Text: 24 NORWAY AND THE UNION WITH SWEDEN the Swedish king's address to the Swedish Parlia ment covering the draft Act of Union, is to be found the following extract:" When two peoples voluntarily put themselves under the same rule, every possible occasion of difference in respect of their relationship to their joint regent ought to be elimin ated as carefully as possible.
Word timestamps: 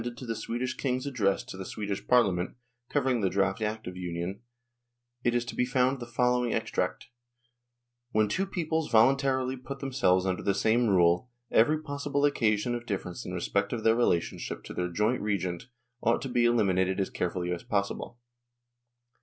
24 0.01 0.25
NORWAY 0.25 0.33
AND 0.33 0.33
THE 0.33 0.33
UNION 0.33 0.33
WITH 0.33 0.43
SWEDEN 0.43 0.57
the 0.57 0.67
Swedish 0.67 0.77
king's 0.77 1.05
address 1.05 1.43
to 1.43 1.57
the 1.57 1.65
Swedish 1.65 2.05
Parlia 2.07 2.33
ment 2.33 2.55
covering 2.89 3.21
the 3.21 3.29
draft 3.29 3.61
Act 3.61 3.85
of 3.85 3.95
Union, 3.97 4.39
is 5.23 5.45
to 5.45 5.55
be 5.55 5.63
found 5.63 5.99
the 5.99 6.07
following 6.07 6.55
extract:" 6.55 7.09
When 8.11 8.27
two 8.27 8.47
peoples 8.47 8.89
voluntarily 8.89 9.57
put 9.57 9.77
themselves 9.77 10.25
under 10.25 10.41
the 10.41 10.55
same 10.55 10.87
rule, 10.87 11.29
every 11.51 11.77
possible 11.83 12.25
occasion 12.25 12.73
of 12.73 12.87
difference 12.87 13.27
in 13.27 13.33
respect 13.35 13.73
of 13.73 13.83
their 13.83 13.95
relationship 13.95 14.63
to 14.63 14.73
their 14.73 14.87
joint 14.89 15.21
regent 15.21 15.67
ought 16.01 16.19
to 16.23 16.29
be 16.29 16.45
elimin 16.45 16.79
ated 16.79 16.99
as 16.99 17.11
carefully 17.11 17.51
as 17.53 17.61
possible. 17.61 18.17